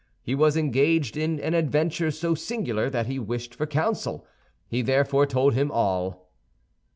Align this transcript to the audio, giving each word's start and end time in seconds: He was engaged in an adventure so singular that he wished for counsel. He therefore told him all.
He 0.23 0.33
was 0.33 0.57
engaged 0.57 1.15
in 1.15 1.39
an 1.41 1.53
adventure 1.53 2.09
so 2.09 2.33
singular 2.33 2.89
that 2.89 3.05
he 3.05 3.19
wished 3.19 3.53
for 3.53 3.67
counsel. 3.67 4.25
He 4.67 4.81
therefore 4.81 5.27
told 5.27 5.53
him 5.53 5.69
all. 5.71 6.31